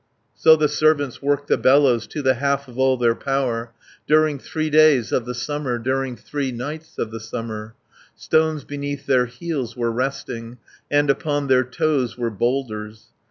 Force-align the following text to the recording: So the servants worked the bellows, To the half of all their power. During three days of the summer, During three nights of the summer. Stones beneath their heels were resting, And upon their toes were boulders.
So 0.33 0.55
the 0.55 0.67
servants 0.67 1.21
worked 1.21 1.47
the 1.47 1.59
bellows, 1.59 2.07
To 2.07 2.23
the 2.23 2.33
half 2.33 2.67
of 2.67 2.79
all 2.79 2.97
their 2.97 3.13
power. 3.13 3.69
During 4.07 4.39
three 4.39 4.71
days 4.71 5.11
of 5.11 5.25
the 5.25 5.35
summer, 5.35 5.77
During 5.77 6.15
three 6.15 6.51
nights 6.51 6.97
of 6.97 7.11
the 7.11 7.19
summer. 7.19 7.75
Stones 8.15 8.63
beneath 8.63 9.05
their 9.05 9.27
heels 9.27 9.77
were 9.77 9.91
resting, 9.91 10.57
And 10.89 11.11
upon 11.11 11.49
their 11.49 11.63
toes 11.63 12.17
were 12.17 12.31
boulders. 12.31 13.09